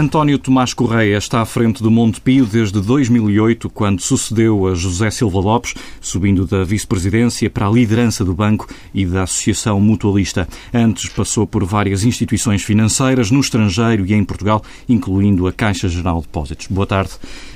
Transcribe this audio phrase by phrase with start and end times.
[0.00, 5.10] António Tomás Correia está à frente do Monte Pio desde 2008, quando sucedeu a José
[5.10, 10.48] Silva Lopes, subindo da vice-presidência para a liderança do banco e da Associação Mutualista.
[10.72, 16.20] Antes passou por várias instituições financeiras no estrangeiro e em Portugal, incluindo a Caixa Geral
[16.20, 16.66] de Depósitos.
[16.68, 17.10] Boa tarde.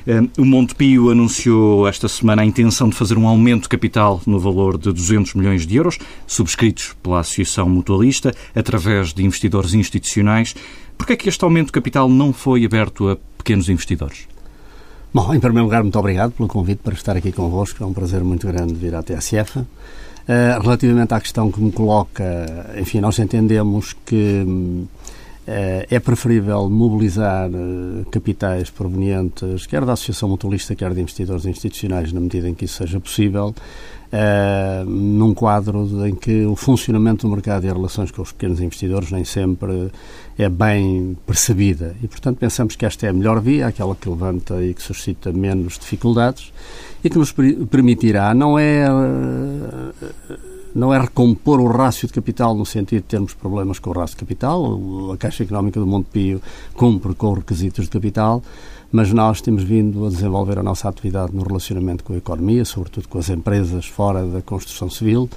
[0.06, 4.20] Eh, o Monte Pio anunciou esta semana a intenção de fazer um aumento de capital
[4.26, 10.54] no valor de 200 milhões de euros, subscritos pela Associação Mutualista, através de investidores institucionais.
[10.96, 14.26] Por que é que este aumento de capital não foi aberto a pequenos investidores?
[15.12, 17.82] Bom, em primeiro lugar, muito obrigado pelo convite para estar aqui convosco.
[17.82, 19.60] É um prazer muito grande vir à TSF.
[19.60, 19.66] Uh,
[20.60, 22.24] relativamente à questão que me coloca,
[22.80, 24.88] enfim, nós entendemos que uh,
[25.46, 32.20] é preferível mobilizar uh, capitais provenientes quer da Associação Mutualista, quer de investidores institucionais, na
[32.20, 33.54] medida em que isso seja possível,
[34.14, 38.60] Uh, num quadro em que o funcionamento do mercado e as relações com os pequenos
[38.60, 39.90] investidores nem sempre
[40.38, 41.96] é bem percebida.
[42.00, 45.32] E, portanto, pensamos que esta é a melhor via, aquela que levanta e que suscita
[45.32, 46.52] menos dificuldades
[47.02, 47.34] e que nos
[47.70, 48.86] permitirá, não é.
[50.74, 54.16] Não é recompor o rácio de capital no sentido de termos problemas com o rácio
[54.16, 55.12] de capital.
[55.12, 56.42] A Caixa Económica do Montepio
[56.74, 58.42] cumpre com os requisitos de capital,
[58.94, 63.08] mas nós temos vindo a desenvolver a nossa atividade no relacionamento com a economia, sobretudo
[63.08, 65.28] com as empresas fora da construção civil,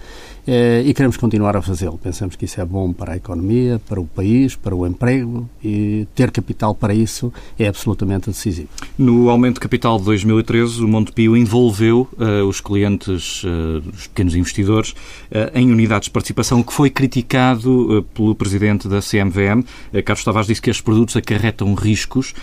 [0.47, 1.97] e queremos continuar a fazê-lo.
[1.97, 6.07] Pensamos que isso é bom para a economia, para o país, para o emprego, e
[6.15, 8.69] ter capital para isso é absolutamente decisivo.
[8.97, 14.35] No aumento de capital de 2013, o Montepio envolveu uh, os clientes, uh, os pequenos
[14.35, 19.63] investidores, uh, em unidades de participação, o que foi criticado pelo presidente da CMVM.
[20.05, 22.33] Carlos Tavares disse que estes produtos acarretam riscos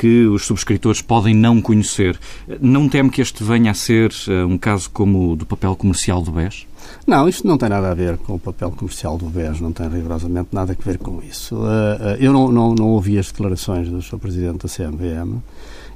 [0.00, 2.18] que os subscritores podem não conhecer.
[2.60, 4.12] Não teme que este venha a ser
[4.46, 6.66] um caso como o do papel comercial do BES?
[7.06, 9.88] Não, isto não tem nada a ver com o papel comercial do BES, não tem
[9.88, 11.54] rigorosamente nada a ver com isso.
[11.54, 14.18] Uh, uh, eu não, não, não, ouvi as declarações do Sr.
[14.18, 15.38] Presidente da CMVM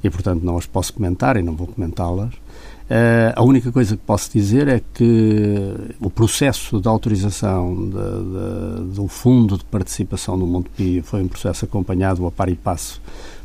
[0.03, 2.33] e, portanto, não as posso comentar e não vou comentá-las.
[2.33, 8.95] Uh, a única coisa que posso dizer é que o processo de autorização de, de,
[8.95, 13.01] do Fundo de Participação do Montepio foi um processo acompanhado a par e passo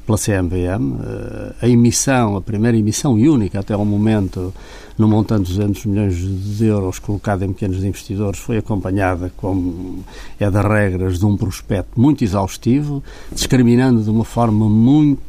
[0.06, 0.98] pela CMVM.
[1.60, 4.52] A emissão, a primeira emissão e única até ao momento,
[4.96, 10.04] no montante de 200 milhões de euros colocada em pequenos investidores, foi acompanhada, como
[10.38, 15.24] é das regras, de um prospecto muito exaustivo, discriminando de uma forma muito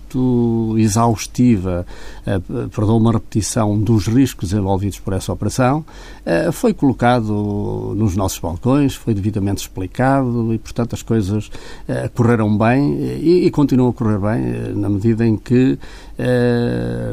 [0.77, 1.85] exaustiva,
[2.25, 5.79] uh, perdão, uma repetição dos riscos envolvidos por essa operação,
[6.25, 12.57] uh, foi colocado nos nossos balcões, foi devidamente explicado e, portanto, as coisas uh, correram
[12.57, 15.77] bem e, e, continuam a correr bem na medida em que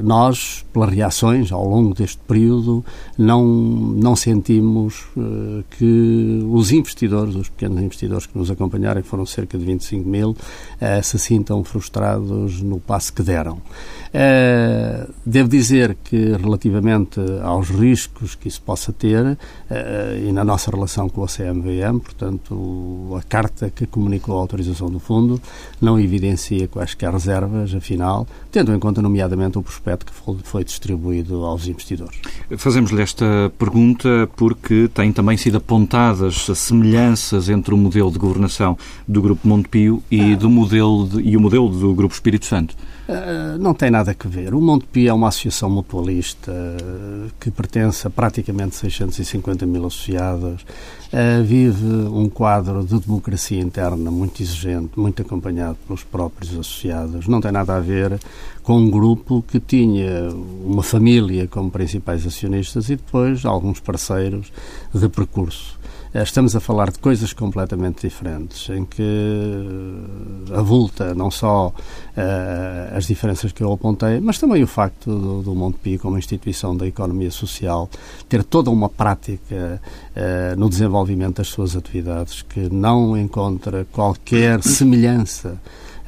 [0.03, 2.85] nós, pelas reações ao longo deste período,
[3.19, 5.05] não, não sentimos
[5.79, 10.37] que os investidores, os pequenos investidores que nos acompanharam, foram cerca de 25 mil,
[11.03, 13.61] se sintam frustrados no passo que deram.
[14.13, 19.39] Uh, devo dizer que, relativamente aos riscos que isso possa ter, uh,
[20.29, 25.01] e na nossa relação com a CMVM, portanto, a carta que comunicou a autorização do
[25.01, 25.41] fundo
[25.81, 31.67] não evidencia quaisquer reservas, afinal, tendo em conta, nomeadamente, o prospecto que foi distribuído aos
[31.67, 32.19] investidores.
[32.59, 38.77] Fazemos-lhe esta pergunta porque têm também sido apontadas semelhanças entre o modelo de governação
[39.09, 42.77] do Grupo Montepio e, do modelo de, e o modelo do Grupo Espírito Santo.
[43.13, 44.55] Uh, não tem nada a ver.
[44.55, 46.53] O Montepio é uma associação mutualista
[47.39, 54.43] que pertence a praticamente 650 mil associados, uh, vive um quadro de democracia interna muito
[54.43, 57.27] exigente, muito acompanhado pelos próprios associados.
[57.29, 58.19] Não tem nada a ver
[58.63, 60.29] com um grupo que tinha
[60.65, 64.53] uma família como principais acionistas e depois alguns parceiros
[64.95, 65.82] de percurso.
[66.15, 69.03] Eh, estamos a falar de coisas completamente diferentes, em que
[70.53, 75.55] avulta não só uh, as diferenças que eu apontei, mas também o facto do, do
[75.55, 77.89] Montepio, como instituição da economia social,
[78.29, 79.81] ter toda uma prática
[80.15, 85.59] uh, no desenvolvimento das suas atividades que não encontra qualquer semelhança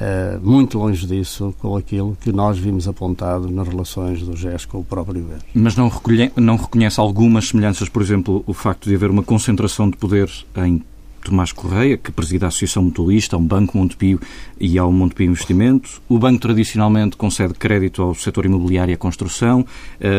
[0.00, 4.78] uh, muito longe disso com aquilo que nós vimos apontado nas relações do GES com
[4.78, 5.42] o próprio BES.
[5.54, 9.90] Mas não, recolhe, não reconhece algumas semelhanças, por exemplo, o facto de haver uma concentração
[9.90, 10.82] de poder em
[11.24, 14.20] Tomás Correia, que preside a Associação Mutualista, ao Banco Montepio
[14.60, 16.02] e ao Montepio Investimento.
[16.06, 19.64] O banco tradicionalmente concede crédito ao setor imobiliário e à construção.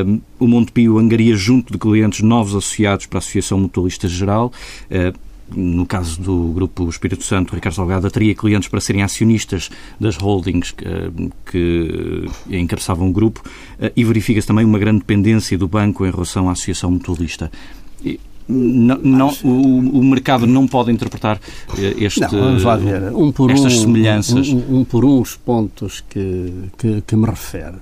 [0.08, 4.52] Um, o Montepio angaria junto de clientes novos associados para a Associação Mutualista Geral.
[4.90, 9.70] Uh, no caso do Grupo Espírito Santo, Ricardo Salgado teria clientes para serem acionistas
[10.00, 10.88] das holdings que,
[11.46, 13.44] que encabeçavam o grupo
[13.96, 17.52] e verifica-se também uma grande dependência do banco em relação à Associação Mutualista.
[18.48, 21.40] Não, não, o, o, mercado não pode interpretar
[21.80, 23.12] eh, este, não, vamos lá ver.
[23.12, 24.50] Um por estas um, semelhanças.
[24.50, 27.78] Um, um, por um os pontos que, que, que me refere.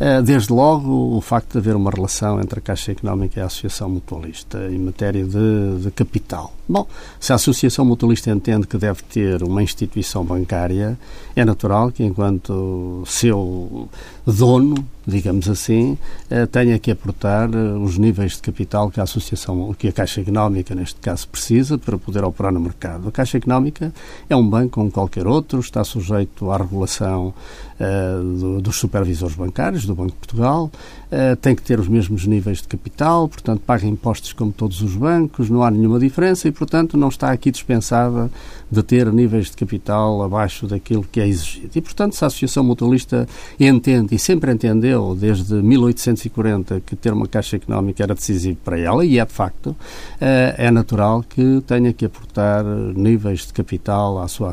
[0.00, 3.46] Eh, desde logo, o facto de haver uma relação entre a Caixa Económica e a
[3.46, 6.52] Associação Mutualista em matéria de, de capital.
[6.68, 6.86] Bom,
[7.20, 10.98] se a Associação Mutualista entende que deve ter uma instituição bancária,
[11.34, 13.88] é natural que, enquanto seu
[14.24, 14.74] dono,
[15.06, 15.98] digamos assim,
[16.30, 20.20] eh, tenha que aportar eh, os níveis de capital que a Associação, que a Caixa
[20.20, 23.08] Económica, neste caso, precisa para poder operar no mercado.
[23.08, 23.92] A Caixa Económica
[24.30, 27.34] é um banco como qualquer outro, está sujeito à regulação
[27.80, 30.70] uh, dos supervisores bancários, do Banco de Portugal,
[31.10, 34.94] uh, tem que ter os mesmos níveis de capital, portanto, paga impostos como todos os
[34.94, 38.30] bancos, não há nenhuma diferença e, portanto, não está aqui dispensada
[38.70, 41.70] de ter níveis de capital abaixo daquilo que é exigido.
[41.74, 47.26] E, portanto, se a Associação Mutualista entende e sempre entendeu, desde 1840, que ter uma
[47.26, 49.76] Caixa Económica era decisivo para ela, e é de facto,
[50.20, 54.52] eh, é natural que tenha que aportar níveis de capital à sua,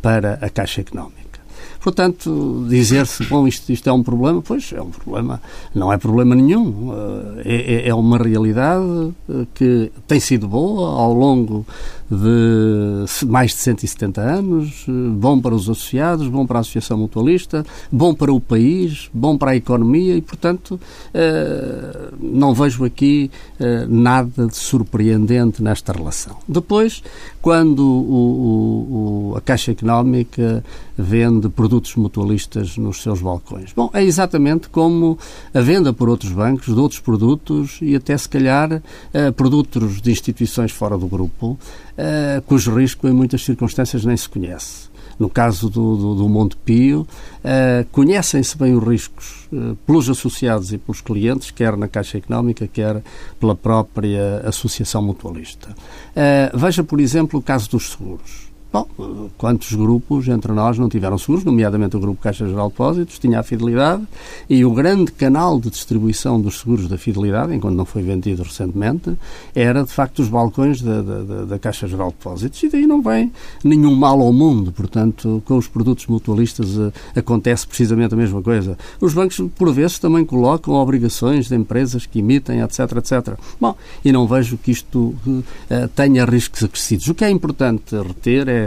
[0.00, 1.31] para a Caixa Económica.
[1.82, 5.42] Portanto, dizer-se, bom, isto, isto é um problema, pois é um problema,
[5.74, 6.92] não é problema nenhum.
[7.44, 11.66] Eh, é, é uma realidade eh, que tem sido boa ao longo
[12.14, 17.64] de mais de 170 anos, eh, bom para os associados, bom para a Associação Mutualista,
[17.90, 20.78] bom para o país, bom para a economia e, portanto,
[22.20, 23.30] não vejo aqui
[23.88, 26.36] nada de surpreendente nesta relação.
[26.48, 27.02] Depois,
[27.40, 30.62] quando o, o, a Caixa Económica
[30.96, 33.72] vende produtos mutualistas nos seus balcões.
[33.74, 35.18] Bom, é exatamente como
[35.52, 40.10] a venda por outros bancos de outros produtos e até se calhar uh, produtos de
[40.10, 41.58] instituições fora do grupo,
[42.02, 44.90] uh, cujo risco em muitas circunstâncias nem se conhece.
[45.18, 50.78] No caso do, do, do Montepio, uh, conhecem-se bem os riscos uh, pelos associados e
[50.78, 53.02] pelos clientes, quer na Caixa Económica, quer
[53.38, 55.74] pela própria Associação Mutualista.
[56.54, 58.51] Veja, por exemplo, o caso dos seguros.
[58.72, 58.86] Bom,
[59.36, 63.40] quantos grupos entre nós não tiveram seguros, nomeadamente o Grupo Caixa Geral de Depósitos, tinha
[63.40, 64.02] a Fidelidade
[64.48, 69.14] e o grande canal de distribuição dos seguros da Fidelidade, enquanto não foi vendido recentemente,
[69.54, 73.02] era de facto os balcões da, da, da Caixa Geral de Depósitos e daí não
[73.02, 73.30] vem
[73.62, 74.72] nenhum mal ao mundo.
[74.72, 78.78] Portanto, com os produtos mutualistas uh, acontece precisamente a mesma coisa.
[78.98, 83.34] Os bancos, por vezes, também colocam obrigações de empresas que emitem, etc, etc.
[83.60, 85.42] Bom, e não vejo que isto uh,
[85.94, 87.06] tenha riscos acrescidos.
[87.08, 88.61] O que é importante reter é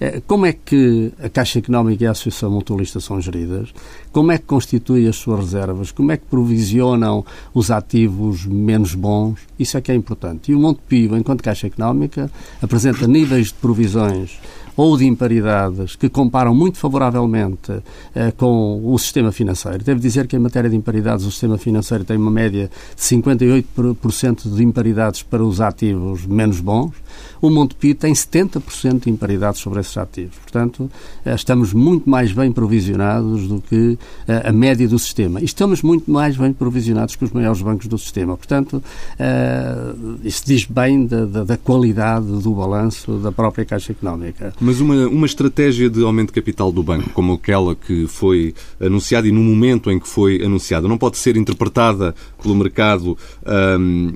[0.00, 3.72] é, como é que a Caixa Económica e a Associação Mutualista são geridas,
[4.12, 7.24] como é que constituem as suas reservas, como é que provisionam
[7.54, 10.52] os ativos menos bons, isso é que é importante.
[10.52, 12.30] E o Montepio, enquanto Caixa Económica,
[12.60, 14.38] apresenta níveis de provisões
[14.76, 17.82] ou de imparidades que comparam muito favoravelmente
[18.14, 19.84] eh, com o sistema financeiro.
[19.84, 24.54] Devo dizer que em matéria de imparidades o sistema financeiro tem uma média de 58%
[24.54, 26.92] de imparidades para os ativos menos bons.
[27.40, 30.36] O Montepio tem 70% de imparidades sobre esses ativos.
[30.38, 30.90] Portanto,
[31.24, 35.40] eh, estamos muito mais bem provisionados do que eh, a média do sistema.
[35.42, 38.36] Estamos muito mais bem provisionados que os maiores bancos do sistema.
[38.36, 38.82] Portanto,
[39.18, 44.52] eh, isso diz bem da, da, da qualidade do balanço da própria Caixa Económica.
[44.60, 49.26] Mas uma, uma estratégia de aumento de capital do banco, como aquela que foi anunciada
[49.26, 53.16] e no momento em que foi anunciada, não pode ser interpretada pelo mercado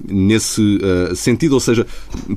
[0.08, 1.52] nesse uh, sentido?
[1.52, 1.86] Ou seja,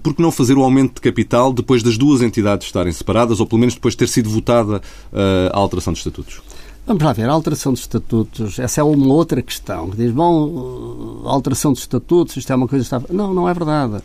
[0.02, 3.46] por que não fazer o aumento de capital depois das duas entidades estarem separadas ou
[3.48, 6.42] pelo menos depois de ter sido votada uh, a alteração de estatutos?
[6.86, 11.22] Vamos lá ver, a alteração de estatutos, essa é uma outra questão, que diz, bom,
[11.26, 13.04] a alteração de estatutos, isto é uma coisa...
[13.10, 14.02] Não, não é verdade.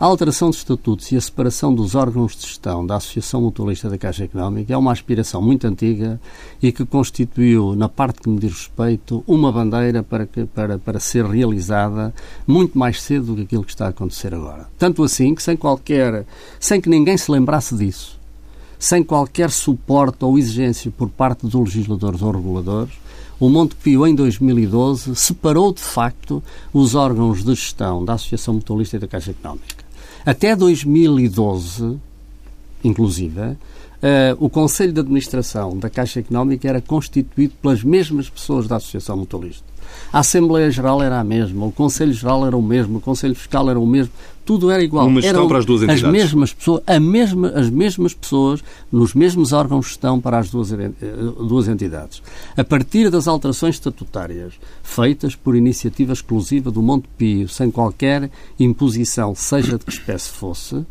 [0.00, 3.98] A alteração de estatutos e a separação dos órgãos de gestão da Associação Mutualista da
[3.98, 6.18] Caixa Económica é uma aspiração muito antiga
[6.62, 10.98] e que constituiu, na parte que me diz respeito, uma bandeira para, que, para, para
[10.98, 12.14] ser realizada
[12.46, 14.70] muito mais cedo do que aquilo que está a acontecer agora.
[14.78, 16.24] Tanto assim que sem qualquer,
[16.58, 18.18] sem que ninguém se lembrasse disso,
[18.78, 22.94] sem qualquer suporte ou exigência por parte dos legisladores ou reguladores,
[23.38, 26.42] o Montepio, em 2012, separou de facto
[26.72, 29.79] os órgãos de gestão da Associação Mutualista e da Caixa Económica.
[30.24, 31.98] Até 2012,
[32.84, 33.56] inclusive,
[34.00, 39.16] Uh, o Conselho de Administração da Caixa Económica era constituído pelas mesmas pessoas da Associação
[39.16, 39.70] Mutualista.
[40.12, 43.68] A Assembleia Geral era a mesma, o Conselho Geral era o mesmo, o Conselho Fiscal
[43.68, 44.12] era o mesmo,
[44.44, 45.06] tudo era igual.
[45.06, 46.04] Uma gestão Eram para as duas entidades.
[46.04, 50.50] As mesmas pessoas, a mesma, as mesmas pessoas, nos mesmos órgãos de gestão para as
[50.50, 50.90] duas, eh,
[51.46, 52.22] duas entidades.
[52.56, 59.34] A partir das alterações estatutárias feitas por iniciativa exclusiva do Monte Pio, sem qualquer imposição,
[59.34, 60.84] seja de que espécie fosse,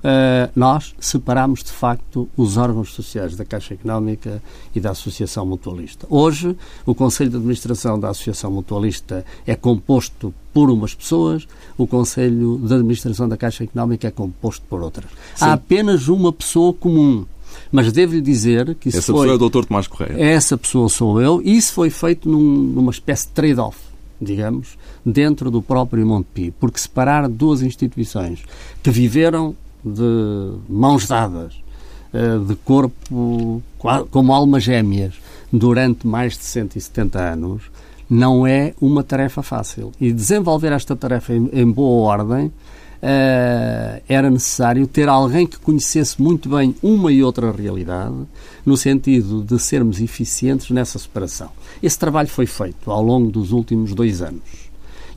[0.00, 4.42] Uh, nós separamos de facto os órgãos sociais da Caixa Económica
[4.74, 6.06] e da Associação Mutualista.
[6.08, 12.58] Hoje, o Conselho de Administração da Associação Mutualista é composto por umas pessoas, o Conselho
[12.62, 15.10] de Administração da Caixa Económica é composto por outras.
[15.36, 15.44] Sim.
[15.44, 17.26] Há apenas uma pessoa comum.
[17.70, 19.28] Mas devo-lhe dizer que isso Essa foi...
[19.28, 19.66] pessoa é o Dr.
[19.66, 20.16] Tomás Correia.
[20.18, 23.78] Essa pessoa sou eu e isso foi feito num, numa espécie de trade-off,
[24.20, 28.42] digamos, dentro do próprio Montepio, porque separar duas instituições
[28.82, 31.54] que viveram de mãos dadas,
[32.12, 33.62] eh, de corpo
[34.10, 35.14] como almas gêmeas,
[35.52, 37.62] durante mais de 170 anos,
[38.08, 39.92] não é uma tarefa fácil.
[40.00, 42.52] E desenvolver esta tarefa em, boa ordem
[43.02, 48.14] Uh, era necessário ter alguém que conhecesse muito bem uma e outra realidade,
[48.62, 51.48] no sentido de sermos eficientes nessa separação.
[51.82, 54.69] Esse trabalho foi feito ao longo dos últimos dois anos.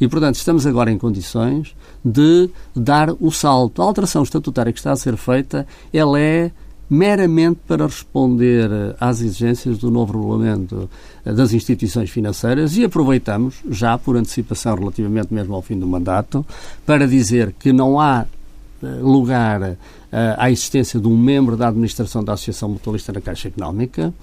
[0.04, 3.82] E, portanto, estamos agora em condições de dar o salto.
[3.82, 6.52] A alteração estatutária que está a ser feita, ela é
[6.90, 8.70] meramente para responder
[9.00, 10.90] às exigências do novo regulamento
[11.24, 16.46] das instituições financeiras e aproveitamos, já por antecipação relativamente mesmo ao fim do mandato,
[16.86, 18.26] para dizer que não há
[18.84, 19.78] eh, lugar eh,
[20.38, 24.14] à existência de um membro da administração da Associação Mutualista na Caixa Económica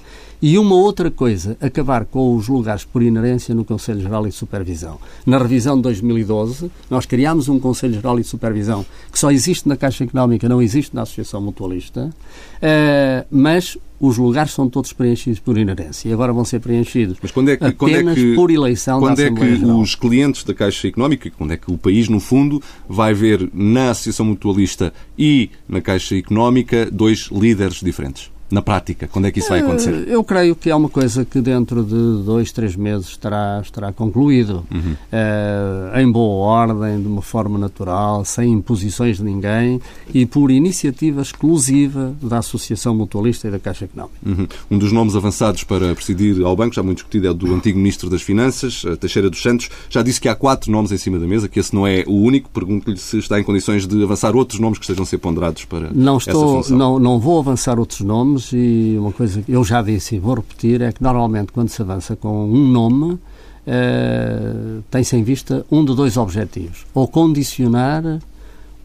[0.42, 4.98] e uma outra coisa, acabar com os lugares por inerência no Conselho Geral e Supervisão.
[5.26, 9.76] Na revisão de 2012, nós criámos um Conselho Geral e Supervisão que só existe na
[9.76, 15.58] Caixa Económica, não existe na Associação Mutualista, uh, mas os lugares são todos preenchidos por
[15.58, 18.50] inerência e agora vão ser preenchidos Mas quando é que, apenas quando é que, por
[18.50, 19.80] eleição quando da Assembleia é que Geral.
[19.80, 23.90] os clientes da Caixa Económica, quando é que o país, no fundo, vai ver na
[23.90, 28.30] Associação Mutualista e na Caixa Económica dois líderes diferentes?
[28.50, 29.08] Na prática?
[29.08, 30.08] Quando é que isso vai acontecer?
[30.08, 33.92] Eh, eu creio que é uma coisa que dentro de dois, três meses estará, estará
[33.92, 34.64] concluído.
[34.70, 34.92] Uhum.
[34.92, 39.80] Uh, em boa ordem, de uma forma natural, sem imposições de ninguém
[40.12, 44.18] e por iniciativa exclusiva da Associação Mutualista e da Caixa Económica.
[44.24, 44.46] Uhum.
[44.70, 47.78] Um dos nomes avançados para presidir ao banco, já muito discutido, é o do antigo
[47.78, 49.68] Ministro das Finanças, eh, Teixeira dos Santos.
[49.88, 52.14] Já disse que há quatro nomes em cima da mesa, que esse não é o
[52.14, 52.50] único.
[52.50, 55.90] Pergunto-lhe se está em condições de avançar outros nomes que estejam a ser ponderados para
[55.92, 56.78] não estou, essa função.
[56.78, 60.34] Não, não vou avançar outros nomes e uma coisa que eu já disse e vou
[60.34, 65.84] repetir é que normalmente quando se avança com um nome uh, tem-se em vista um
[65.84, 68.20] de dois objetivos, ou condicionar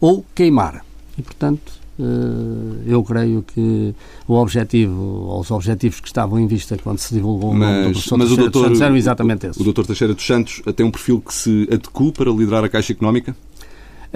[0.00, 0.84] ou queimar.
[1.18, 3.94] E, portanto, uh, eu creio que
[4.28, 7.90] o objetivo, ou os objetivos que estavam em vista quando se divulgou o nome do
[7.92, 9.60] professor mas Teixeira o doutor, dos Santos eram exatamente esses.
[9.60, 12.92] O doutor Teixeira dos Santos tem um perfil que se adequa para liderar a Caixa
[12.92, 13.34] Económica?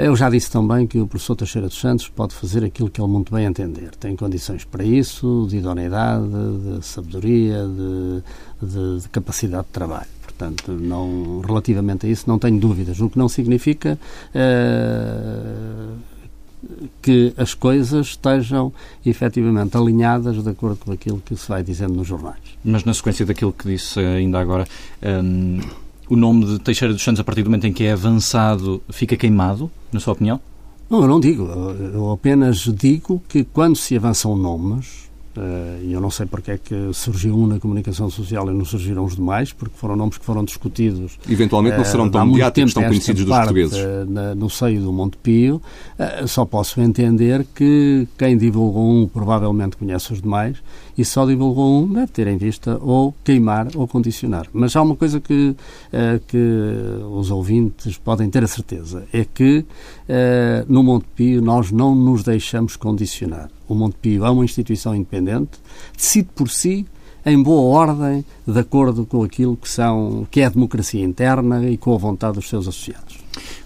[0.02, 3.08] Eu já disse também que o professor Teixeira dos Santos pode fazer aquilo que ele
[3.08, 3.90] muito bem entender.
[3.96, 10.08] Tem condições para isso, de idoneidade, de sabedoria, de, de, de capacidade de trabalho.
[10.22, 12.98] Portanto, não, relativamente a isso, não tenho dúvidas.
[12.98, 13.98] O que não significa
[14.34, 15.98] uh,
[17.02, 18.72] que as coisas estejam
[19.04, 22.38] efetivamente alinhadas de acordo com aquilo que se vai dizendo nos jornais.
[22.64, 24.66] Mas na sequência daquilo que disse ainda agora,
[25.22, 25.60] um,
[26.10, 29.16] o nome de Teixeira dos Santos, a partir do momento em que é avançado, fica
[29.16, 30.40] queimado, na sua opinião?
[30.90, 31.44] Não, eu não digo.
[31.44, 35.08] Eu apenas digo que quando se avançam nomes,
[35.82, 39.04] e eu não sei porque é que surgiu um na comunicação social e não surgiram
[39.04, 41.18] os demais, porque foram nomes que foram discutidos.
[41.28, 43.78] Eventualmente não serão eh, tão mediáticos, tão conhecidos dos portugueses.
[43.78, 45.62] Eh, no seio do Monte Pio,
[46.26, 50.56] só posso entender que quem divulgou um provavelmente conhece os demais
[50.96, 54.46] e só divulgou um, deve ter em vista ou queimar ou condicionar.
[54.52, 55.54] Mas há uma coisa que,
[56.26, 56.38] que
[57.10, 59.64] os ouvintes podem ter a certeza, é que
[60.68, 63.48] no Montepio nós não nos deixamos condicionar.
[63.70, 65.52] O Montepio é uma instituição independente,
[65.96, 66.84] decide por si,
[67.24, 71.76] em boa ordem, de acordo com aquilo que, são, que é a democracia interna e
[71.76, 73.20] com a vontade dos seus associados.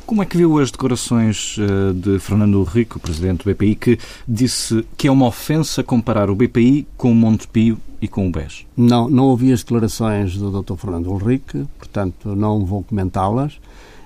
[0.04, 4.84] Como é que viu as declarações eh, de Fernando Rico, presidente do BPI, que disse
[4.94, 8.66] que é uma ofensa comparar o BPI com o Montepio e com o BES?
[8.76, 10.74] Não, não ouvi as declarações do Dr.
[10.74, 13.54] Fernando Henrique, portanto não vou comentá-las.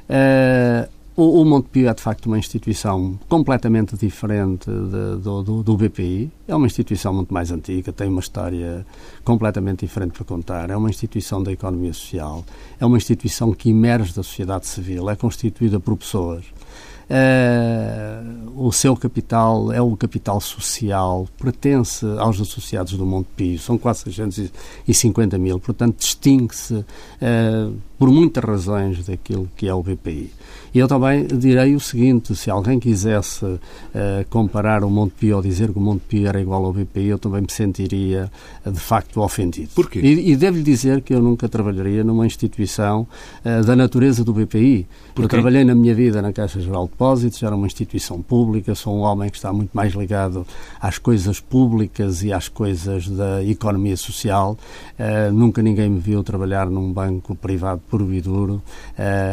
[0.08, 5.76] Uh, o, o Montepio é, de facto, uma instituição completamente diferente de, do, do, do,
[5.76, 6.30] BPI.
[6.46, 8.86] É uma instituição muito mais antiga, tem uma história
[9.24, 10.70] completamente diferente para contar.
[10.70, 12.44] É uma instituição da economia social.
[12.78, 15.10] É uma instituição que emerge da sociedade civil.
[15.10, 16.44] É constituída por pessoas
[17.08, 24.04] Uh, o seu capital é o capital social, pertence aos associados do Montepio, são quase
[24.04, 30.30] 650 mil, portanto distingue-se uh, por muitas razões daquilo que é o BPI.
[30.74, 33.58] E eu também direi o seguinte: se alguém quisesse uh,
[34.28, 37.50] comparar o Montepio ou dizer que o Montepio era igual ao BPI, eu também me
[37.50, 38.30] sentiria
[38.64, 39.70] uh, de facto ofendido.
[39.74, 40.00] Porquê?
[40.00, 43.06] E, e devo-lhe dizer que eu nunca trabalharia numa instituição
[43.44, 44.86] uh, da natureza do BPI.
[45.14, 45.24] Porquê?
[45.24, 48.94] Eu trabalhei na minha vida na Caixa Geral de Depósitos, era uma instituição pública, sou
[48.94, 50.46] um homem que está muito mais ligado
[50.80, 54.56] às coisas públicas e às coisas da economia social.
[55.32, 58.62] nunca ninguém me viu trabalhar num banco privado puro e duro.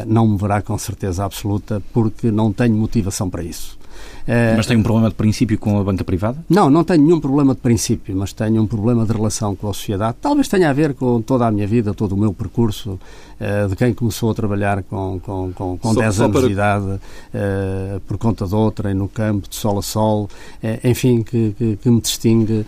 [0.07, 3.77] não me verá com certeza absoluta porque não tenho motivação para isso.
[4.27, 6.44] Mas tem um problema de princípio com a banca privada?
[6.50, 9.74] Não, não tenho nenhum problema de princípio, mas tenho um problema de relação com a
[9.74, 10.17] sociedade.
[10.22, 13.00] Talvez tenha a ver com toda a minha vida, todo o meu percurso,
[13.38, 16.48] eh, de quem começou a trabalhar com, com, com, com só, 10 anos para...
[16.48, 17.00] de idade,
[17.34, 20.29] eh, por conta de outra, no campo, de sol a sol,
[20.63, 22.65] eh, enfim, que, que, que me distingue,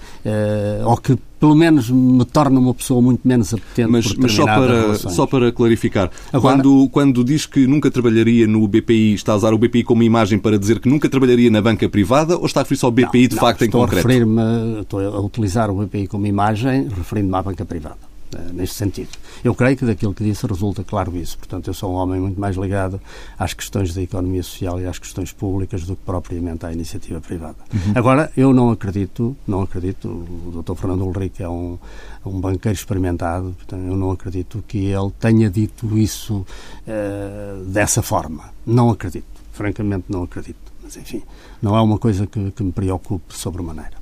[0.86, 4.96] ou que pelo menos me torna uma pessoa muito menos apetente mas, mas só para
[4.96, 9.54] só para clarificar Agora, quando quando diz que nunca trabalharia no BPI está a usar
[9.54, 12.64] o BPI como imagem para dizer que nunca trabalharia na banca privada ou está a
[12.64, 14.08] referir-se ao BPI não, de não, facto em concreto?
[14.08, 18.08] A estou a utilizar o BPI como imagem referindo-me à banca privada.
[18.36, 19.10] Eh, neste sentido.
[19.42, 21.38] Eu creio que daquilo que disse resulta claro isso.
[21.38, 23.00] Portanto, eu sou um homem muito mais ligado
[23.40, 27.56] às questões da economia social e às questões públicas do que propriamente à iniciativa privada.
[27.74, 27.94] Uhum.
[27.96, 30.76] Agora, eu não acredito, não acredito, o Dr.
[30.76, 31.78] Fernando Ulrich é um,
[32.26, 36.46] um banqueiro experimentado, portanto, eu não acredito que ele tenha dito isso
[36.86, 38.52] uh, dessa forma.
[38.66, 39.26] Não acredito.
[39.54, 40.68] Francamente, não acredito.
[40.88, 41.22] Mas, enfim,
[41.62, 43.98] não é uma coisa que, que me preocupe sobremaneira.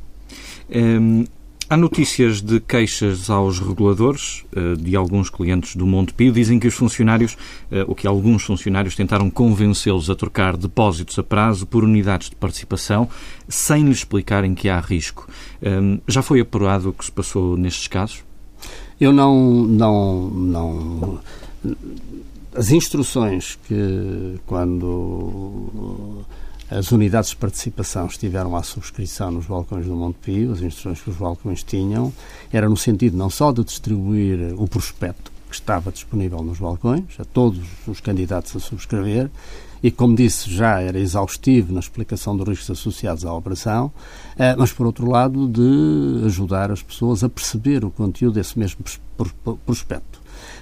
[0.69, 1.25] Um,
[1.67, 6.31] Há notícias de queixas aos reguladores eh, de alguns clientes do Monte Pio.
[6.31, 7.35] Dizem que os funcionários,
[7.71, 12.35] eh, ou que alguns funcionários tentaram convencê-los a trocar depósitos a prazo por unidades de
[12.35, 13.09] participação,
[13.49, 15.27] sem lhes explicarem que há risco.
[15.59, 18.23] Ehm, já foi apurado o que se passou nestes casos?
[19.01, 21.19] Eu não, não, não.
[22.53, 26.23] As instruções que quando
[26.69, 31.09] as unidades de participação estiveram à subscrição nos balcões do Monte Pio, as instruções que
[31.09, 32.11] os balcões tinham,
[32.51, 37.25] era no sentido não só de distribuir o prospecto que estava disponível nos balcões, a
[37.25, 39.29] todos os candidatos a subscrever,
[39.83, 43.91] e, como disse, já era exaustivo na explicação dos riscos associados à operação,
[44.35, 48.83] eh, mas, por outro lado, de ajudar as pessoas a perceber o conteúdo desse mesmo
[49.63, 50.19] prospecto.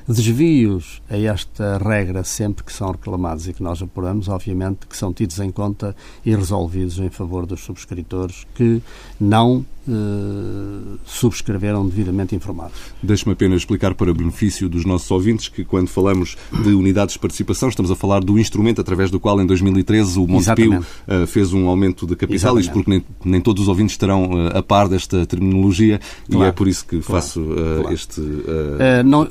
[0.07, 5.13] Desvios a esta regra, sempre que são reclamados e que nós apuramos, obviamente que são
[5.13, 8.81] tidos em conta e resolvidos em favor dos subscritores que
[9.19, 12.77] não eh, subscreveram devidamente informados.
[13.01, 17.67] Deixe-me apenas explicar para benefício dos nossos ouvintes que quando falamos de unidades de participação
[17.67, 21.67] estamos a falar do instrumento através do qual em 2013 o Montepio uh, fez um
[21.67, 22.63] aumento de capital, Exatamente.
[22.63, 26.45] isto porque nem, nem, todos os ouvintes estarão uh, a par desta terminologia claro.
[26.45, 27.21] e é por isso que claro.
[27.21, 27.93] faço claro.
[27.93, 28.21] este...
[29.05, 29.27] não,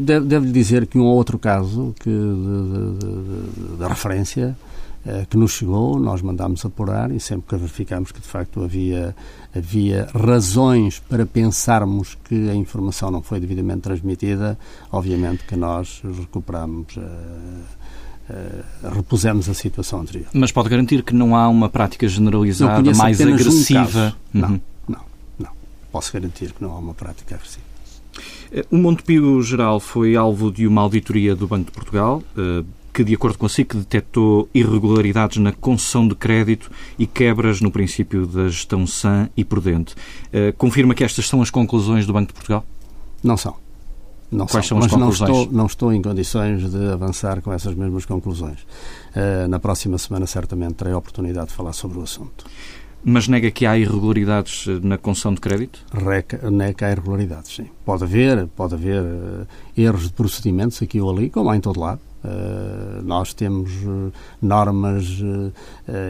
[0.00, 4.56] Devo-lhe dizer que um ou outro caso que, de, de, de, de referência
[5.04, 9.16] eh, que nos chegou, nós mandámos apurar e sempre que verificámos que de facto havia,
[9.54, 14.58] havia razões para pensarmos que a informação não foi devidamente transmitida,
[14.92, 16.96] obviamente que nós recuperamos.
[16.96, 20.28] Uh, uh, repusemos a situação anterior.
[20.34, 24.14] Mas pode garantir que não há uma prática generalizada mais agressiva?
[24.34, 24.48] Um uhum.
[24.48, 25.00] Não, não,
[25.38, 25.50] não.
[25.90, 27.69] Posso garantir que não há uma prática agressiva.
[28.70, 32.22] O Montepio Geral foi alvo de uma auditoria do Banco de Portugal
[32.92, 37.70] que, de acordo com a SIC, detectou irregularidades na concessão de crédito e quebras no
[37.70, 39.94] princípio da gestão sã e prudente.
[39.94, 42.64] Uh, confirma que estas são as conclusões do Banco de Portugal?
[43.22, 43.56] Não são.
[44.30, 45.30] Não Quais são, são as mas conclusões?
[45.30, 48.60] Não estou, não estou em condições de avançar com essas mesmas conclusões.
[49.14, 52.44] Uh, na próxima semana, certamente, terei a oportunidade de falar sobre o assunto.
[53.02, 55.80] Mas nega que há irregularidades eh, na concessão de crédito?
[55.90, 57.66] Reca, nega que há irregularidades, sim.
[57.84, 61.80] Pode haver, pode haver uh, erros de procedimentos aqui ou ali, como há em todo
[61.80, 62.00] lado.
[62.22, 65.22] Uh, nós temos uh, normas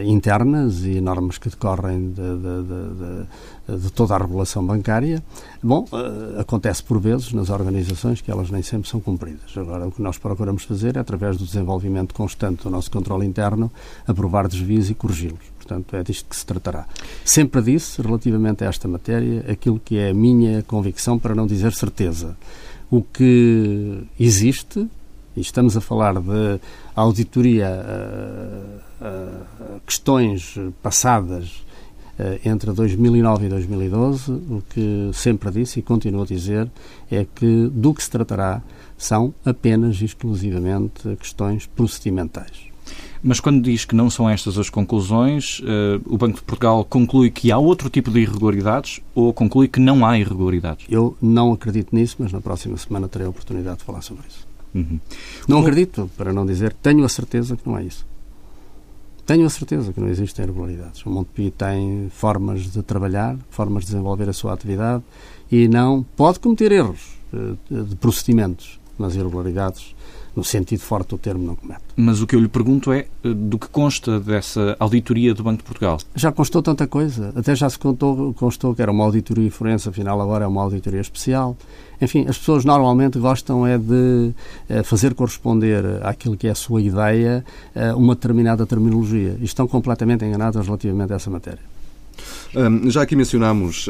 [0.04, 5.22] internas e normas que decorrem de, de, de, de, toda a regulação bancária.
[5.62, 5.86] Bom,
[6.38, 9.56] acontece por vezes nas organizações que elas nem sempre são cumpridas.
[9.56, 13.70] Agora, o que nós procuramos fazer é, através do desenvolvimento constante do nosso controle interno,
[14.06, 15.59] aprovar desvios e corrigi-los.
[15.70, 16.84] Portanto, é disto que se tratará.
[17.24, 21.72] Sempre disse, relativamente a esta matéria, aquilo que é a minha convicção, para não dizer
[21.72, 22.36] certeza.
[22.90, 24.88] O que existe
[25.36, 26.60] e estamos a falar de
[26.96, 31.64] auditoria a, a questões passadas
[32.44, 36.68] entre 2009 e 2012, o que sempre disse e continuo a dizer
[37.10, 38.60] é que do que se tratará
[38.98, 42.69] são apenas e exclusivamente questões procedimentais.
[43.22, 47.30] Mas quando diz que não são estas as conclusões, uh, o Banco de Portugal conclui
[47.30, 50.86] que há outro tipo de irregularidades ou conclui que não há irregularidades?
[50.88, 54.48] Eu não acredito nisso, mas na próxima semana terei a oportunidade de falar sobre isso.
[54.74, 54.98] Uhum.
[55.46, 58.06] Não acredito, para não dizer, tenho a certeza que não é isso.
[59.26, 61.04] Tenho a certeza que não existem irregularidades.
[61.04, 65.04] O Montepio tem formas de trabalhar, formas de desenvolver a sua atividade
[65.52, 69.94] e não pode cometer erros eh, de procedimentos, mas irregularidades
[70.40, 71.82] no sentido forte do termo, não comete.
[71.94, 75.58] Mas o que eu lhe pergunto é eh, do que consta dessa auditoria do Banco
[75.58, 75.98] de Portugal?
[76.14, 77.30] Já constou tanta coisa.
[77.36, 81.00] Até já se contou, constou que era uma auditoria forense, afinal agora é uma auditoria
[81.00, 81.56] especial.
[82.00, 84.32] Enfim, as pessoas normalmente gostam é de
[84.68, 87.44] eh, fazer corresponder àquilo que é a sua ideia
[87.96, 89.36] uma determinada terminologia.
[89.40, 91.79] E estão completamente enganadas relativamente a essa matéria.
[92.88, 93.88] Já aqui mencionámos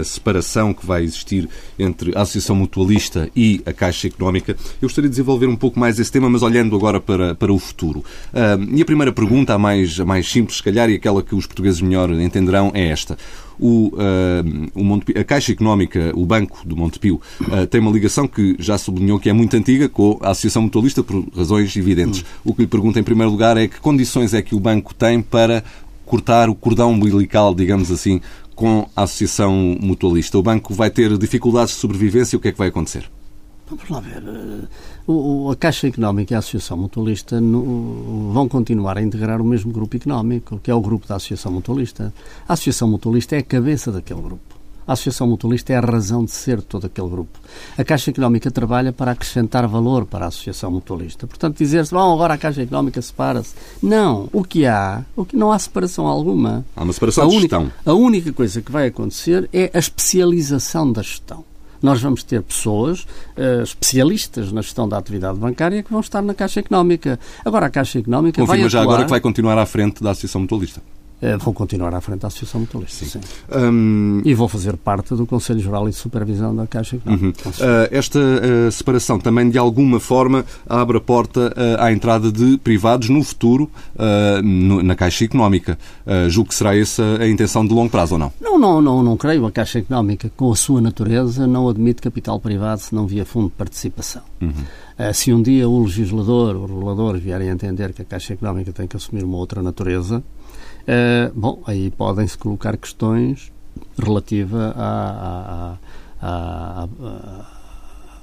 [0.00, 1.48] a separação que vai existir
[1.78, 4.56] entre a Associação Mutualista e a Caixa Económica.
[4.80, 7.58] Eu gostaria de desenvolver um pouco mais esse tema, mas olhando agora para, para o
[7.58, 8.04] futuro.
[8.74, 11.46] E a primeira pergunta, a mais, a mais simples, se calhar, e aquela que os
[11.46, 13.16] portugueses melhor entenderão, é esta.
[13.58, 18.26] O, uh, o Montepio, a Caixa Económica, o Banco do Montepio, uh, tem uma ligação
[18.26, 22.22] que já sublinhou que é muito antiga com a Associação Mutualista por razões evidentes.
[22.22, 22.24] Hum.
[22.46, 25.22] O que lhe pergunto em primeiro lugar é que condições é que o banco tem
[25.22, 25.62] para
[26.12, 28.20] cortar o cordão umbilical, digamos assim,
[28.54, 30.36] com a Associação Mutualista?
[30.36, 32.36] O banco vai ter dificuldades de sobrevivência?
[32.36, 33.10] O que é que vai acontecer?
[33.66, 34.22] Vamos lá ver.
[35.06, 39.96] O, a Caixa Económica e a Associação Mutualista vão continuar a integrar o mesmo grupo
[39.96, 42.12] económico, que é o grupo da Associação Mutualista.
[42.46, 44.51] A Associação Mutualista é a cabeça daquele grupo.
[44.86, 47.38] A Associação Mutualista é a razão de ser de todo aquele grupo.
[47.76, 51.26] A Caixa Económica trabalha para acrescentar valor para a Associação Mutualista.
[51.26, 53.54] Portanto, dizer-se, bom, agora a Caixa Económica separa-se.
[53.82, 54.28] Não.
[54.32, 56.64] O que há, o que não há separação alguma.
[56.76, 57.72] Há uma separação a de única, gestão.
[57.84, 61.44] A única coisa que vai acontecer é a especialização da gestão
[61.82, 63.00] nós vamos ter pessoas
[63.36, 67.18] uh, especialistas na gestão da atividade bancária que vão estar na Caixa Económica.
[67.44, 68.70] Agora, a Caixa Económica Confirma vai atuar...
[68.70, 70.80] já agora que vai continuar à frente da Associação Mutualista.
[71.22, 73.04] Eh, vou continuar à frente da Associação Mutualista.
[73.04, 73.20] Sim.
[73.20, 73.56] sim.
[73.56, 74.22] Um...
[74.24, 77.48] E vou fazer parte do Conselho Geral e de Supervisão da Caixa Económica.
[77.48, 77.52] Uhum.
[77.52, 82.58] Uh, esta uh, separação também, de alguma forma, abre a porta uh, à entrada de
[82.58, 83.70] privados no futuro
[84.42, 85.78] no, na Caixa Económica.
[86.28, 88.32] julgo que será essa a intenção de longo prazo, ou não?
[88.40, 89.46] Não, não, não, não creio.
[89.46, 93.48] A Caixa Económica, com a sua natureza, não admite capital privado se não via fundo
[93.48, 94.22] de participação.
[94.40, 95.12] Uhum.
[95.14, 98.88] se um dia o legislador, o regulador, vierem a entender que a Caixa Económica tem
[98.88, 100.22] que assumir uma outra natureza,
[100.82, 103.52] Uh, bom, aí podem-se colocar questões
[103.98, 105.76] relativas à,
[106.20, 106.88] à, à,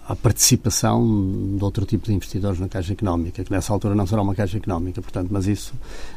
[0.10, 4.22] à, participação de outro tipo de investidores na Caixa Económica, que nessa altura não será
[4.22, 5.74] uma Caixa Económica, portanto, mas isso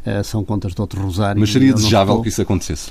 [0.06, 1.40] uh, são contas de outro rosário.
[1.40, 2.90] Mas seria desejável que isso acontecesse?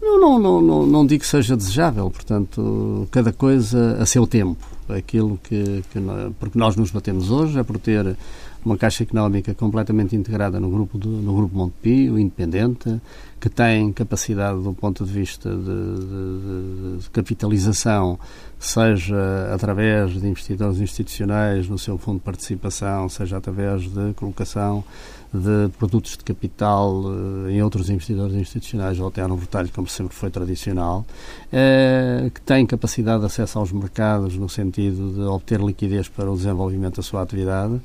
[0.00, 4.64] Não, não, não, não, não digo que seja desejável, portanto, cada coisa a seu tempo.
[4.88, 6.00] Aquilo que, que
[6.40, 8.16] porque nós nos batemos hoje é por ter
[8.64, 13.00] uma Caixa Económica completamente integrada no grupo, do, no grupo Montepio, independente,
[13.40, 18.18] que tem capacidade do ponto de vista de, de, de, capitalização,
[18.58, 19.16] seja
[19.54, 24.84] através de investidores institucionais no seu fundo de participação, seja através de colocação
[25.32, 27.02] de produtos de capital
[27.46, 31.04] eh, em outros investidores institucionais ou até no retalho, como sempre foi tradicional,
[31.52, 36.36] eh, que tem capacidade de acesso aos mercados no sentido de obter liquidez para o
[36.36, 37.78] desenvolvimento da sua atividade,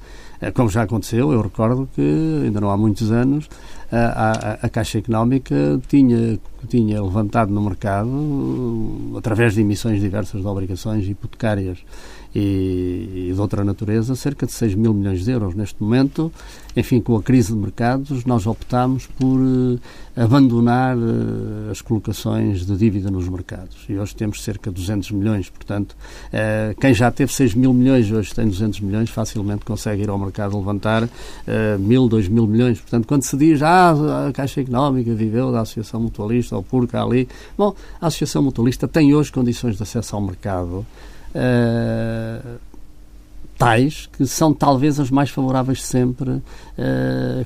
[0.51, 3.49] como já aconteceu, eu recordo que ainda não há muitos anos
[3.91, 10.47] a, a, a Caixa Económica tinha, tinha levantado no mercado, através de emissões diversas de
[10.47, 11.77] obrigações hipotecárias
[12.35, 15.53] e, e de outra natureza, cerca de 6 mil milhões de euros.
[15.53, 16.31] Neste momento,
[16.75, 19.79] enfim, com a crise de mercados, nós optámos por uh,
[20.15, 23.85] abandonar uh, as colocações de dívida nos mercados.
[23.87, 25.49] E hoje temos cerca de 200 milhões.
[25.49, 30.09] Portanto, uh, quem já teve 6 mil milhões, hoje tem 200 milhões, facilmente consegue ir
[30.09, 31.07] ao mercado levantar
[31.79, 32.79] mil, dois mil milhões.
[32.79, 37.03] Portanto, quando se diz, ah, a Caixa Económica viveu da Associação Mutualista, ou por cá
[37.03, 40.85] ali, bom, a Associação Mutualista tem hoje condições de acesso ao mercado
[41.35, 42.59] uh,
[43.57, 46.41] tais que são talvez as mais favoráveis sempre uh,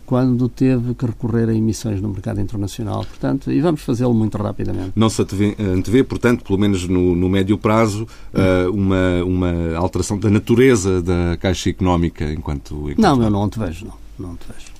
[0.05, 3.05] quando teve que recorrer a emissões no mercado internacional.
[3.05, 4.93] Portanto, e vamos fazê-lo muito rapidamente.
[4.95, 10.29] Não se antevê, portanto, pelo menos no, no médio prazo, uh, uma, uma alteração da
[10.29, 12.89] natureza da Caixa Económica enquanto...
[12.89, 13.93] enquanto não, eu não antevejo, não.
[14.17, 14.77] não antevejo.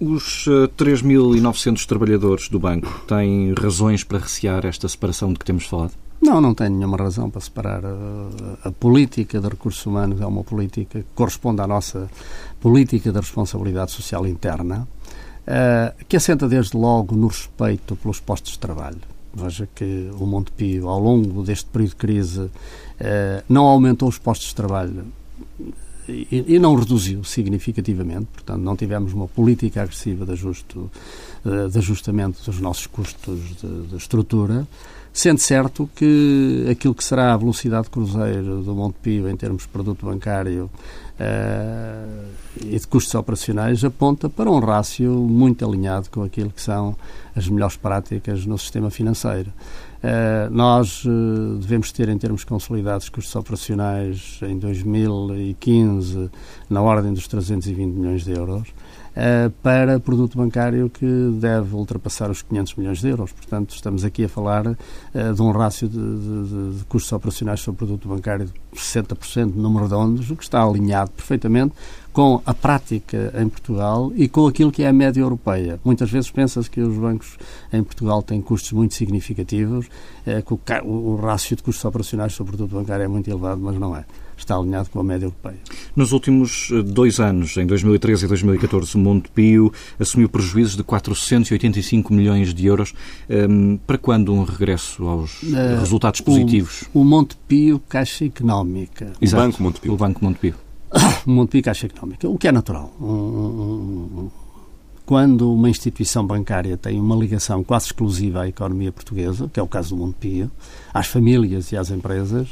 [0.00, 0.46] Os
[0.76, 5.92] 3.900 trabalhadores do banco têm razões para recear esta separação de que temos falado?
[6.20, 7.82] Não, não tenho nenhuma razão para separar.
[7.84, 12.10] A, a, política de recursos humanos é uma política que corresponde à nossa
[12.60, 14.86] política de responsabilidade social interna,
[15.46, 18.98] uh, que assenta desde logo no respeito pelos postos de trabalho.
[19.32, 22.50] Veja que o Montepio, ao longo deste período de crise, uh,
[23.48, 25.04] não aumentou os postos de trabalho
[26.08, 30.78] e, e, não reduziu significativamente, portanto, não tivemos uma política agressiva de, ajuste,
[31.70, 34.66] de ajustamento dos nossos custos de, de estrutura,
[35.18, 39.68] Sendo certo que aquilo que será a velocidade de cruzeiro do Montepio em termos de
[39.68, 40.70] produto bancário
[41.18, 42.24] uh,
[42.64, 46.94] e de custos operacionais aponta para um rácio muito alinhado com aquilo que são
[47.34, 49.52] as melhores práticas no sistema financeiro.
[50.04, 56.30] Uh, nós uh, devemos ter, em termos consolidados, custos operacionais em 2015
[56.70, 58.68] na ordem dos 320 milhões de euros.
[59.18, 61.04] Uh, para produto bancário que
[61.40, 63.32] deve ultrapassar os 500 milhões de euros.
[63.32, 64.76] Portanto, estamos aqui a falar uh,
[65.34, 69.88] de um rácio de, de, de, custos operacionais sobre produto bancário de 60% de número
[69.88, 71.74] o que está alinhado perfeitamente
[72.12, 75.80] com a prática em Portugal e com aquilo que é a média europeia.
[75.84, 77.38] Muitas vezes pensa-se que os bancos
[77.72, 79.86] em Portugal têm custos muito significativos,
[80.28, 80.54] uh, que
[80.84, 84.04] o, o rácio de custos operacionais sobre produto bancário é muito elevado, mas não é
[84.40, 85.58] está alinhado com a média europeia.
[85.94, 92.12] Nos últimos eh, dois anos, em 2013 e 2014, o Montepio assumiu prejuízos de 485
[92.12, 92.94] milhões de euros.
[93.28, 96.84] Um, ehm, para quando um regresso aos uh, resultados positivos?
[96.94, 99.12] O, o Montepio Caixa Económica.
[99.20, 99.92] Exato, o Banco Montepio.
[99.92, 100.54] O Banco Montepio.
[101.26, 102.92] o Montepio Caixa Económica, o que é natural.
[105.08, 109.66] Quando uma instituição bancária tem uma ligação quase exclusiva à economia portuguesa, que é o
[109.66, 110.50] caso do Montepio,
[110.92, 112.48] às famílias e às empresas,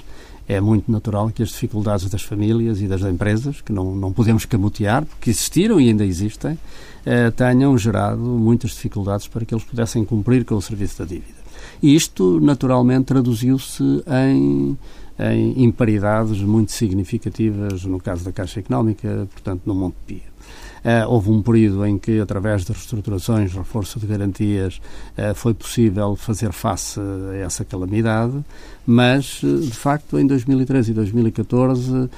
[0.48, 4.44] é muito natural que as dificuldades das famílias e das empresas, que não, não podemos
[4.44, 6.58] camutear, porque existiram e ainda existem,
[7.04, 11.36] eh, tenham gerado muitas dificuldades para que eles pudessem cumprir com o serviço da dívida.
[11.82, 14.78] E isto, naturalmente, traduziu-se em,
[15.18, 20.35] em imparidades muito significativas no caso da Caixa Económica, portanto, no Monte Pio.
[20.86, 24.80] Uh, houve um período em que, através de reestruturações, reforço de garantias,
[25.18, 28.38] uh, foi possível fazer face a essa calamidade,
[28.86, 32.08] mas, uh, de facto, em 2013 e 2014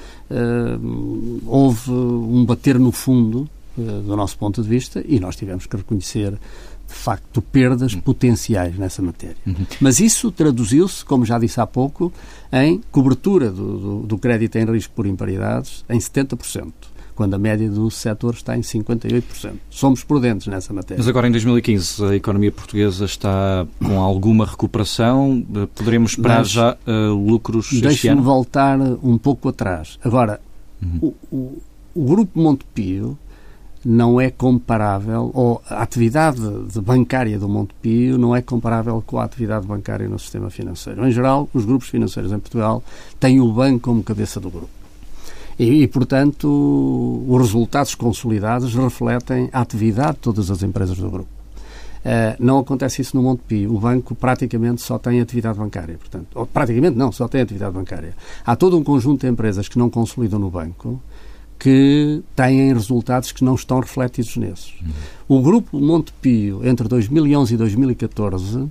[1.47, 6.37] houve um bater no fundo, do nosso ponto de vista, e nós tivemos que reconhecer
[6.87, 8.01] de facto, perdas uhum.
[8.01, 9.37] potenciais nessa matéria.
[9.47, 9.65] Uhum.
[9.79, 12.11] Mas isso traduziu-se, como já disse há pouco,
[12.51, 16.88] em cobertura do, do, do crédito em risco por imparidades em 70%
[17.19, 19.51] quando a média do setor está em 58%.
[19.69, 20.99] Somos prudentes nessa matéria.
[20.99, 25.45] Mas agora, em 2015, a economia portuguesa está com alguma recuperação?
[25.75, 29.99] Poderemos esperar Mas, já uh, lucros Deixe-me voltar um pouco atrás.
[30.01, 30.39] Agora,
[30.81, 31.13] uhum.
[31.29, 31.61] o, o,
[31.93, 33.17] o Grupo Montepio
[33.83, 36.39] não é comparável, ou a atividade
[36.71, 41.05] de bancária do Montepio não é comparável com a atividade bancária no sistema financeiro.
[41.05, 42.81] Em geral, os grupos financeiros em Portugal
[43.19, 44.78] têm o banco como cabeça do grupo.
[45.59, 46.47] E, e, portanto,
[47.27, 51.29] os resultados consolidados refletem a atividade de todas as empresas do grupo.
[51.99, 53.75] Uh, não acontece isso no Montepio.
[53.75, 55.97] O banco praticamente só tem atividade bancária.
[55.97, 58.15] Portanto, praticamente não, só tem atividade bancária.
[58.45, 61.01] Há todo um conjunto de empresas que não consolidam no banco
[61.59, 64.73] que têm resultados que não estão refletidos nesses.
[64.81, 65.39] Uhum.
[65.39, 68.69] O grupo Montepio, entre 2011 e 2014, uh,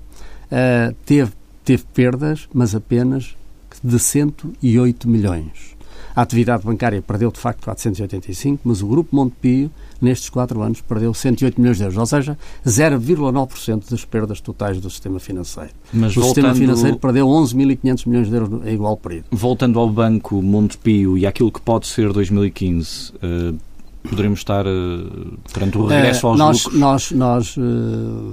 [1.05, 3.37] teve, teve perdas, mas apenas
[3.85, 5.77] de 108 milhões.
[6.15, 11.13] A atividade bancária perdeu, de facto, 485, mas o Grupo Montepio, nestes quatro anos, perdeu
[11.15, 15.71] 108 milhões de euros, ou seja, 0,9% das perdas totais do sistema financeiro.
[15.93, 16.47] Mas o voltando...
[16.47, 19.27] sistema financeiro perdeu 11.500 milhões de euros em igual período.
[19.31, 23.69] Voltando ao Banco Montepio e àquilo que pode ser 2015, uh
[24.09, 26.81] poderemos estar uh, perante o regresso aos nós, lucros?
[26.81, 27.61] Nós, nós uh,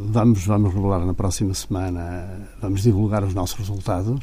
[0.10, 2.28] vamos, vamos revelar na próxima semana,
[2.62, 4.22] vamos divulgar os nossos resultados.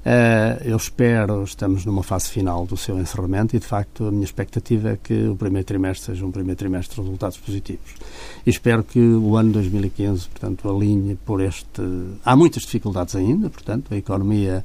[0.00, 4.24] Uh, eu espero, estamos numa fase final do seu encerramento e, de facto, a minha
[4.24, 7.94] expectativa é que o primeiro trimestre seja um primeiro trimestre de resultados positivos.
[8.46, 11.82] E espero que o ano 2015, portanto, alinhe por este...
[12.24, 14.64] Há muitas dificuldades ainda, portanto, a economia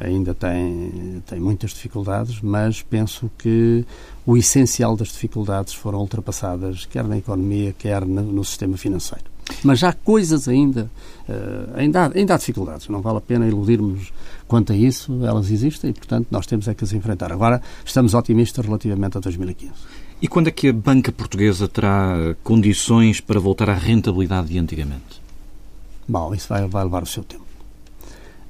[0.00, 3.84] ainda tem, tem muitas dificuldades, mas penso que
[4.24, 9.29] o essencial das dificuldades foram ultrapassadas, quer na economia, quer no sistema financeiro.
[9.64, 10.90] Mas há coisas ainda,
[11.28, 14.12] uh, ainda, há, ainda há dificuldades, não vale a pena iludirmos
[14.46, 17.32] quanto a isso, elas existem e, portanto, nós temos é que as enfrentar.
[17.32, 19.72] Agora, estamos otimistas relativamente a 2015.
[20.22, 25.20] E quando é que a banca portuguesa terá condições para voltar à rentabilidade de antigamente?
[26.06, 27.49] Bom, isso vai, vai levar o seu tempo.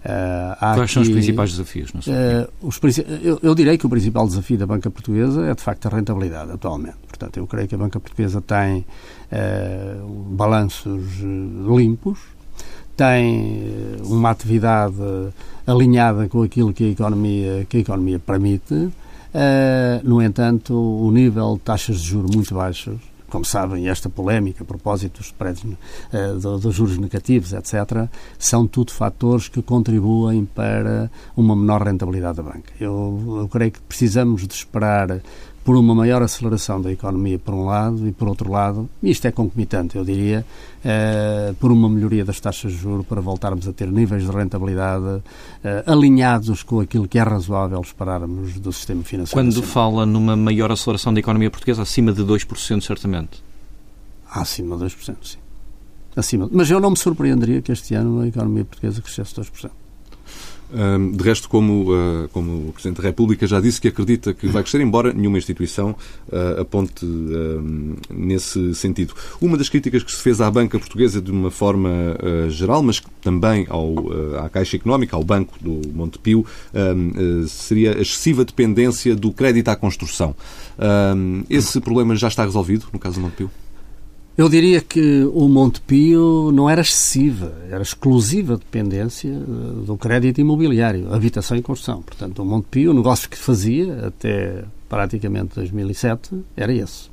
[0.01, 1.91] Uh, Quais aqui, são os principais desafios?
[1.91, 2.81] Uh, os,
[3.23, 6.51] eu, eu, direi que o principal desafio da banca portuguesa é, de facto, a rentabilidade
[6.53, 6.97] atualmente.
[7.07, 12.19] Portanto, eu creio que a banca portuguesa tem uh, balanços limpos,
[12.97, 14.95] tem uma atividade
[15.67, 18.91] alinhada com aquilo que a economia, que a economia permite.
[20.03, 24.67] no entanto, o nível de taxas de juros muito baixas como sabem, esta polémica a
[24.67, 31.57] propósito dos spreads, uh, dos juros negativos, etc., são tudo fatores que contribuem para uma
[31.57, 32.73] menor rentabilidade da banca.
[32.79, 35.21] Eu, eu creio que precisamos de esperar
[35.63, 39.31] por uma maior aceleração da economia, por um lado, e por outro lado, isto é
[39.31, 40.45] concomitante, eu diria,
[40.83, 45.23] eh, por uma melhoria das taxas de juros para voltarmos a ter níveis de rentabilidade
[45.63, 49.37] eh, alinhados com aquilo que é razoável esperarmos do sistema financeiro.
[49.37, 49.71] Quando nacional.
[49.71, 53.43] fala numa maior aceleração da economia portuguesa, acima de 2%, certamente.
[54.31, 55.39] Acima de 2%, sim.
[56.17, 56.49] Acima.
[56.51, 59.71] Mas eu não me surpreenderia que este ano a economia portuguesa crescesse 2%.
[60.73, 64.63] De resto, como, uh, como o Presidente da República já disse que acredita que vai
[64.63, 65.97] crescer, embora nenhuma instituição
[66.29, 67.05] uh, aponte
[68.09, 69.15] nesse sentido.
[69.41, 73.03] Uma das críticas que se fez à banca portuguesa de uma forma uh, geral, mas
[73.21, 73.95] também ao,
[74.45, 76.47] à Caixa Económica, ao Banco do Montepio,
[77.49, 80.35] seria a excessiva dependência do crédito à construção.
[81.51, 83.51] Esse problema já está resolvido no caso do Montepio?
[84.39, 91.13] Eu diria que o Montepio não era excessiva, era exclusiva dependência eh, do crédito imobiliário,
[91.13, 92.01] habitação e construção.
[92.01, 97.10] Portanto, o Montepio, o negócio que fazia até praticamente 2007, era esse.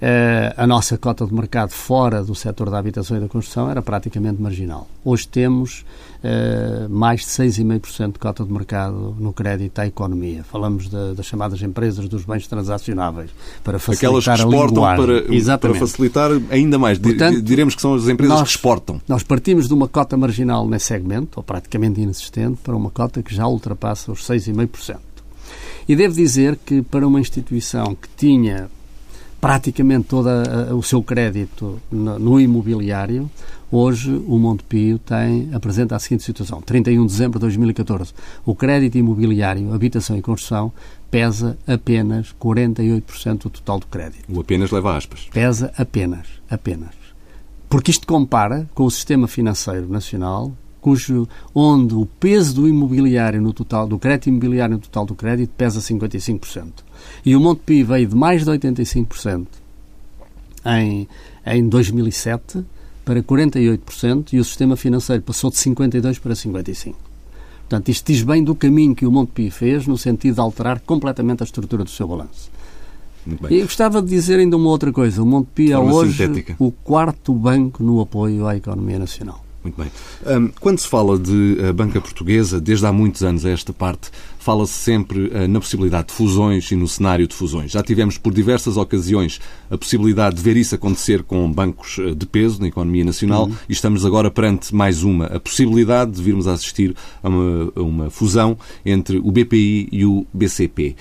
[0.00, 3.82] Eh, a nossa cota de mercado fora do setor da habitação e da construção era
[3.82, 4.86] praticamente marginal.
[5.04, 5.84] Hoje temos
[6.22, 10.44] eh, mais de 6,5% de cota de mercado no crédito à economia.
[10.44, 13.30] Falamos de- das chamadas empresas dos bens transacionáveis,
[13.64, 15.48] para Aquelas facilitar que a exportam linguagem.
[15.48, 16.96] para, para facilitar ainda mais.
[16.98, 19.00] Portanto, diremos que são as empresas nós- que exportam.
[19.08, 23.34] Nós partimos de uma cota marginal nesse segmento, ou praticamente inexistente, para uma cota que
[23.34, 24.98] já ultrapassa os 6,5%.
[25.88, 28.68] E devo dizer que para uma instituição que tinha
[29.40, 30.28] praticamente todo
[30.76, 33.30] o seu crédito no, no imobiliário,
[33.70, 36.60] hoje o Montepio tem, apresenta a seguinte situação.
[36.60, 38.12] 31 de dezembro de 2014,
[38.44, 40.72] o crédito imobiliário, habitação e construção,
[41.10, 45.28] pesa apenas 48% do total do crédito O apenas leva aspas.
[45.32, 46.90] pesa apenas, apenas.
[47.68, 53.52] Porque isto compara com o sistema financeiro nacional, cujo, onde o peso do imobiliário no
[53.52, 56.87] total, do crédito imobiliário no total do crédito pesa 55%.
[57.24, 59.46] E o Montepio veio de mais de 85%
[60.64, 61.08] em,
[61.46, 62.64] em 2007
[63.04, 66.94] para 48% e o sistema financeiro passou de 52% para 55%.
[67.60, 71.42] Portanto, isto diz bem do caminho que o Montepio fez no sentido de alterar completamente
[71.42, 72.50] a estrutura do seu balanço.
[73.26, 73.58] Muito bem.
[73.58, 75.22] E gostava de dizer ainda uma outra coisa.
[75.22, 76.56] O Montepio é Forma hoje sintética.
[76.58, 79.44] o quarto banco no apoio à economia nacional.
[79.62, 79.90] Muito bem.
[80.60, 84.72] Quando se fala de uh, banca portuguesa, desde há muitos anos a esta parte, fala-se
[84.72, 87.70] sempre uh, na possibilidade de fusões e no cenário de fusões.
[87.72, 92.26] Já tivemos por diversas ocasiões a possibilidade de ver isso acontecer com bancos uh, de
[92.26, 93.54] peso na economia nacional Uhum.
[93.68, 97.80] e estamos agora perante mais uma, a possibilidade de virmos a assistir a uma, a
[97.82, 100.96] uma fusão entre o BPI e o BCP.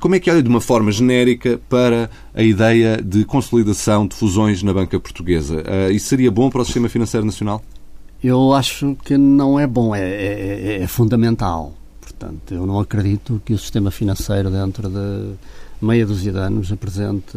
[0.00, 4.62] Como é que olha de uma forma genérica para a ideia de consolidação de fusões
[4.62, 5.62] na banca portuguesa?
[5.62, 7.62] Uh, isso seria bom para o sistema financeiro nacional?
[8.22, 11.74] Eu acho que não é bom, é, é- é fundamental.
[12.04, 15.34] Portanto, eu não acredito que o sistema financeiro, dentro de
[15.80, 17.36] meia dúzia de anos, apresente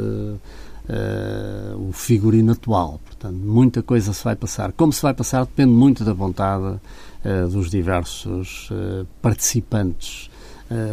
[0.90, 3.02] eh, o figurino atual.
[3.06, 4.72] Portanto, muita coisa se vai passar.
[4.72, 6.80] Como se vai passar depende muito da vontade
[7.26, 10.30] eh, dos diversos eh, participantes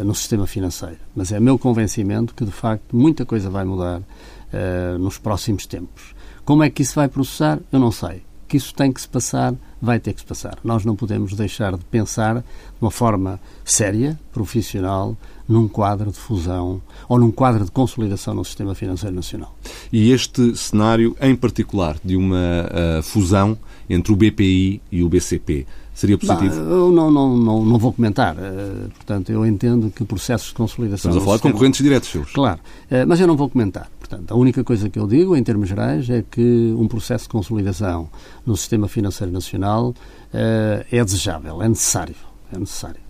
[0.05, 0.95] no sistema financeiro.
[1.13, 4.01] Mas é meu convencimento que, de facto, muita coisa vai mudar
[4.97, 6.15] nos próximos tempos.
[6.45, 7.59] Como é que isso vai processar?
[7.73, 8.23] Eu não sei.
[8.47, 10.57] Que isso tem que se passar, vai ter que se passar.
[10.63, 12.43] Nós não podemos deixar de pensar de
[12.81, 18.73] uma forma séria, profissional, num quadro de fusão ou num quadro de consolidação no sistema
[18.75, 19.55] financeiro nacional.
[19.91, 23.57] E este cenário, em particular, de uma ah, fusão
[23.89, 26.53] entre o BPI e o BCP, seria positivo?
[26.53, 28.35] eu não, não, não, não vou comentar.
[28.37, 31.09] Eh, portanto, eu entendo que processos de consolidação.
[31.09, 32.31] Estamos a falar de concorrentes diretos seus.
[32.31, 32.59] Claro,
[32.91, 33.89] Eh, mas eu não vou comentar.
[33.99, 37.29] Portanto, a única coisa que eu digo, em termos gerais, é que um processo de
[37.29, 38.07] consolidação
[38.45, 39.95] no sistema financeiro nacional
[40.31, 42.15] eh, é desejável, é necessário.
[42.53, 43.04] É necessário.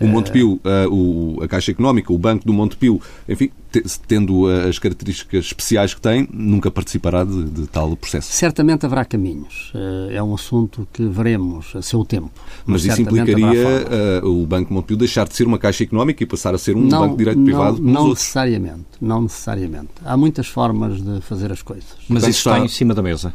[0.00, 4.78] O Montepio, o- a Caixa Económica, o Banco do Montepio, enfim, te- tendo ah, as
[4.78, 8.30] características especiais que tem, nunca participará de, de tal processo.
[8.32, 9.72] Certamente haverá caminhos.
[9.74, 12.30] Eh, É um assunto que veremos a seu tempo.
[12.66, 16.26] Mas isso certamente haverá implicaria o Banco Montepio deixar de ser uma Caixa Económica e
[16.26, 18.18] passar a ser um banco de direito privado não os outros.
[18.18, 19.88] necessariamente, não necessariamente.
[20.04, 21.86] Há muitas formas de fazer as coisas.
[22.08, 23.34] Mas isso está- em cima da mesa.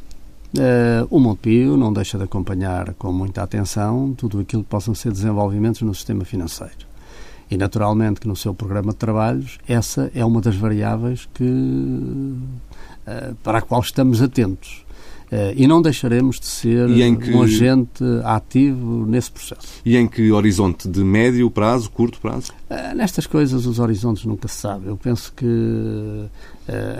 [0.57, 5.11] Eh, o Montepio não deixa de acompanhar com muita atenção tudo aquilo que possam ser
[5.11, 6.89] desenvolvimentos no sistema financeiro.
[7.49, 12.33] E, naturalmente, que no seu programa de trabalhos, essa é uma das variáveis que,
[13.05, 14.85] eh, para a qual estamos atentos.
[15.31, 19.67] Eh, e não deixaremos de ser que- um agente ativo nesse processo.
[19.85, 22.51] E em que horizonte de médio prazo, curto prazo?
[22.71, 24.87] Uh, nestas coisas, os horizontes nunca se sabe.
[24.87, 26.29] Eu penso que uh,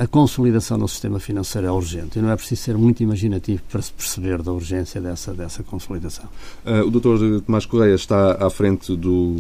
[0.02, 3.82] a consolidação no sistema financeiro é urgente e não é preciso ser muito imaginativo para
[3.82, 6.26] se perceber da urgência dessa, dessa consolidação.
[6.66, 7.46] Uh, o Dr.
[7.46, 9.40] Tomás Correia está à frente do,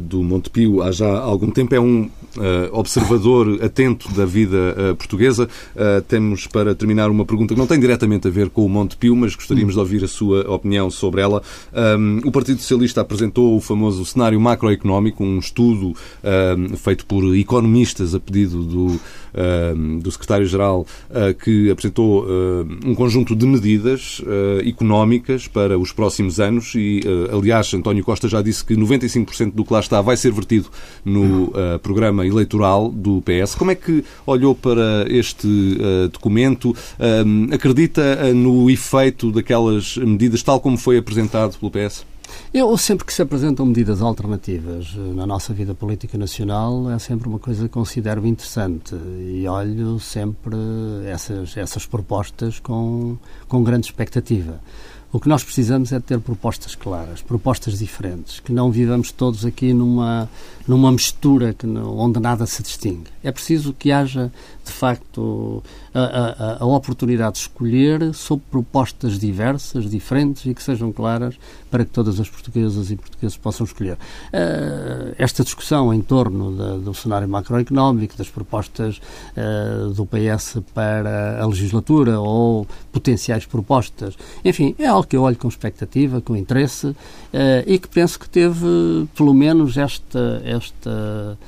[0.00, 1.72] do Montepio há já algum tempo.
[1.72, 2.10] É um
[2.72, 5.48] observador atento da vida portuguesa.
[6.08, 9.34] temos para terminar uma pergunta que não tem diretamente a ver com o Montepio, mas
[9.34, 11.42] gostaríamos de ouvir a sua opinião sobre ela.
[11.72, 18.14] Um, o Partido Socialista apresentou o famoso cenário macroeconómico, um estudo um, feito por economistas
[18.14, 19.00] a pedido do,
[19.76, 25.92] um, do secretário-geral, uh, que apresentou uh, um conjunto de medidas uh, económicas para os
[25.92, 27.00] próximos anos e,
[27.32, 30.68] aliás, António Costa já disse que 95% do que lá está vai ser vertido
[31.04, 31.52] no
[31.82, 33.54] programa eleitoral do PS.
[33.54, 35.48] Como é que olhou para este
[36.12, 36.74] documento?
[37.52, 42.04] acredita no efeito daquelas medidas tal como foi apresentado pelo PS?
[42.52, 47.28] Eu, sempre que se apresentam medidas alternativas eh, na nossa vida política nacional, é sempre
[47.28, 50.56] uma coisa que considero interessante e olho sempre
[51.06, 53.16] essas, essas propostas com,
[53.46, 54.60] com grande expectativa.
[55.10, 59.72] O que nós precisamos é ter propostas claras, propostas diferentes, que não vivamos todos aqui
[59.72, 60.28] numa,
[60.68, 63.10] numa mistura que, onde nada se distingue.
[63.24, 64.30] É preciso que haja,
[64.62, 65.62] de facto,
[65.94, 71.36] a, a, a oportunidade de escolher sob propostas diversas, diferentes e que sejam claras
[71.70, 73.94] para que todas as portuguesas e portugueses possam escolher.
[73.94, 79.00] Uh, esta discussão em torno da, do cenário macroeconómico, das propostas
[79.36, 84.14] uh, do PS para a legislatura ou potenciais propostas,
[84.44, 86.96] enfim, é algo que eu olho com expectativa, com interesse uh,
[87.66, 88.66] e que penso que teve,
[89.16, 91.38] pelo menos, esta, esta,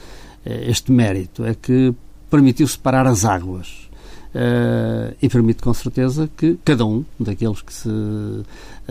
[0.45, 1.95] este mérito, é que
[2.31, 3.89] permitiu separar as águas.
[4.33, 7.89] Uh, e permite com certeza que cada um daqueles que se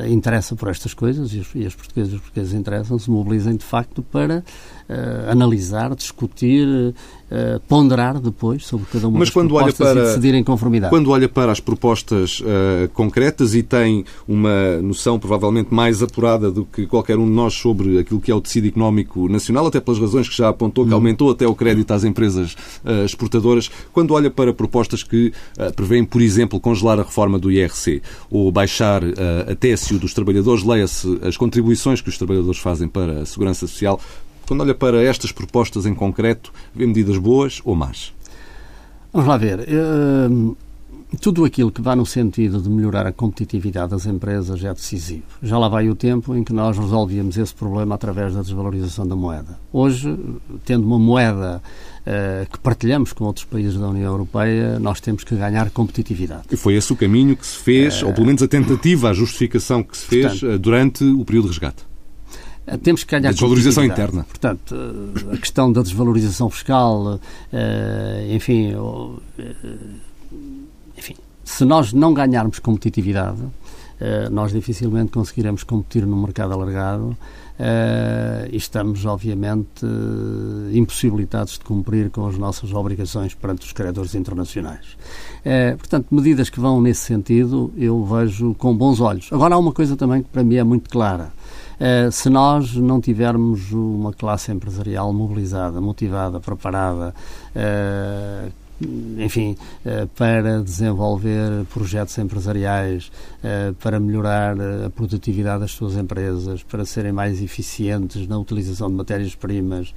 [0.08, 3.56] interessa por estas coisas e os, e os portugueses e os portugueses interessam se mobilizem
[3.56, 4.44] de facto para
[4.90, 10.02] uh, analisar, discutir, uh, ponderar depois sobre cada uma Mas das quando propostas olha para,
[10.02, 10.90] e decidir em conformidade.
[10.90, 16.66] Quando olha para as propostas uh, concretas e tem uma noção provavelmente mais apurada do
[16.66, 20.00] que qualquer um de nós sobre aquilo que é o tecido económico nacional, até pelas
[20.00, 20.96] razões que já apontou, que hum.
[20.96, 22.56] aumentou até o crédito às empresas
[23.06, 25.32] exportadoras, quando olha para propostas que
[25.76, 29.02] prevêem, por exemplo, congelar a reforma do IRC ou baixar
[29.48, 29.56] a
[29.90, 34.00] TSU dos trabalhadores, leia-se as contribuições que os trabalhadores fazem para a segurança social,
[34.48, 38.14] quando olha para estas propostas em concreto, vê medidas boas ou más?
[39.12, 39.62] Vamos lá ver.
[39.62, 40.56] Uh,
[41.20, 45.24] tudo aquilo que vá no sentido de melhorar a competitividade das empresas é decisivo.
[45.42, 49.16] Já lá vai o tempo em que nós resolvíamos esse problema através da desvalorização da
[49.16, 49.60] moeda.
[49.74, 50.16] Hoje,
[50.66, 51.62] tendo uma moeda
[52.52, 56.44] que partilhamos com outros países da União Europeia, nós temos que ganhar competitividade.
[56.52, 59.14] E foi esse o caminho que se fez, uh, ou pelo menos a tentativa, a
[59.14, 61.90] justificação que se fez portanto, durante o período de resgate.
[62.70, 64.24] Eh, temos que ganhar desvalorização interna.
[64.24, 67.20] Portanto, eh, a questão da desvalorização fiscal,
[67.52, 68.76] eh, enfim,
[70.98, 73.40] enfim, se nós não ganharmos competitividade,
[74.32, 77.18] nós dificilmente conseguiremos competir no mercado alargado
[78.52, 79.86] e estamos, obviamente,
[80.74, 84.98] impossibilitados de cumprir com as nossas obrigações perante os credores internacionais.
[85.78, 89.32] Portanto, medidas que vão nesse sentido eu vejo com bons olhos.
[89.32, 91.32] Agora, há uma coisa também que para mim é muito clara.
[91.80, 97.16] Uh, se nós não tivermos uma classe empresarial mobilizada, motivada, preparada,
[97.56, 98.52] uh,
[99.18, 103.12] enfim, eh, para desenvolver projetos empresariais,
[103.44, 108.90] eh, para melhorar eh, a produtividade das suas empresas, para serem mais eficientes na utilização
[108.90, 109.94] de matérias-primas,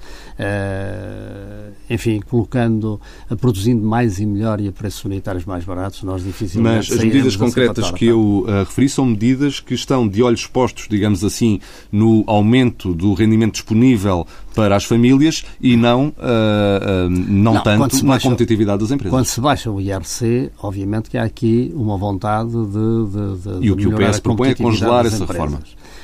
[1.89, 3.01] enfim, colocando,
[3.41, 7.37] produzindo mais e melhor e a preços unitários mais baratos, nós dificilmente Mas as medidas
[7.37, 11.61] concretas que eu referi são medidas que estão de olhos postos, digamos assim,
[11.91, 18.05] no aumento do rendimento disponível para as famílias e não, uh, uh, não, não, tanto
[18.05, 19.11] na competitividade das empresas.
[19.11, 23.71] Quando se baixa o IRC, obviamente que há aqui uma vontade de, de, de E
[23.71, 25.61] o que o PS propõe é congelar essa reforma.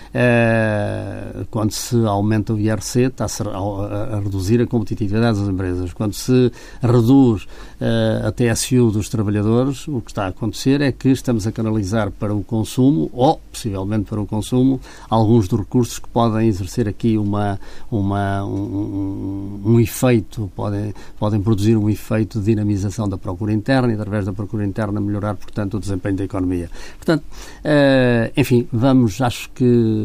[0.08, 5.92] Uh, quando se aumenta o IRC, está-se a, reduzir a competitividade das empresas.
[5.92, 6.50] Quando se
[6.82, 11.52] reduz uh, a TSU dos trabalhadores, o que está a acontecer é que estamos a
[11.52, 14.80] canalizar para o consumo, ou possivelmente para o consumo,
[15.10, 21.76] alguns dos recursos que podem exercer aqui uma, uma, um, um, efeito, podem, podem produzir
[21.76, 25.80] um efeito de dinamização da procura interna e, através da procura interna, melhorar, portanto, o
[25.80, 26.70] desempenho da economia.
[26.96, 29.97] Portanto, uh, enfim, vamos, acho que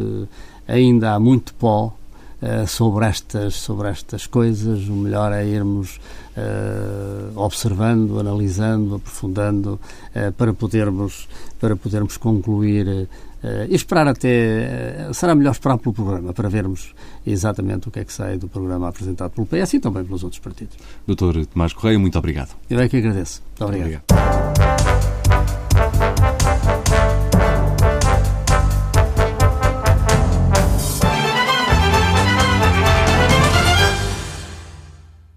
[0.68, 1.94] ainda há muito pó
[2.41, 4.88] uh, sobre, estas, sobre estas coisas.
[4.88, 6.00] O melhor é irmos
[6.38, 9.80] uh, observando, analisando, aprofundando
[10.38, 11.28] para, podermos,
[11.60, 13.08] para podermos concluir
[13.44, 15.10] Uh, e esperar até.
[15.10, 16.96] Uh, será melhor esperar pelo programa para vermos
[17.28, 20.39] exatamente o que é que sai do programa apresentado pelo PS e também pelos outros
[20.39, 20.78] partidos.
[21.06, 22.56] Doutor Tomás Correia, muito obrigado.
[22.70, 23.41] Eu é que agradeço.
[23.60, 24.04] Muito obrigado.
[24.10, 24.83] Muito obrigado.